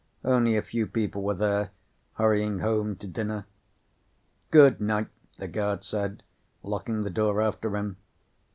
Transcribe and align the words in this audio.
Only 0.25 0.57
a 0.57 0.63
few 0.63 0.87
people 0.87 1.21
were 1.21 1.35
there, 1.35 1.69
hurrying 2.13 2.57
home 2.61 2.95
to 2.95 3.05
dinner. 3.07 3.45
"Good 4.49 4.81
night," 4.81 5.09
the 5.37 5.47
guard 5.47 5.83
said, 5.83 6.23
locking 6.63 7.03
the 7.03 7.11
door 7.11 7.39
after 7.39 7.77
him. 7.77 7.97